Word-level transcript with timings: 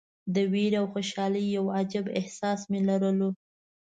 د 0.33 0.35
ویرې 0.51 0.77
او 0.79 0.85
خوشالۍ 0.93 1.45
یو 1.55 1.65
عجیب 1.77 2.05
احساس 2.19 2.59
مې 2.71 2.79
لرلو. 2.87 3.29